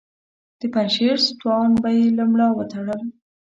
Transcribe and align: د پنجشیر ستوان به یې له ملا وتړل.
د 0.59 0.61
پنجشیر 0.73 1.17
ستوان 1.27 1.69
به 1.81 1.89
یې 1.97 2.05
له 2.17 2.23
ملا 2.31 2.47
وتړل. 2.53 3.01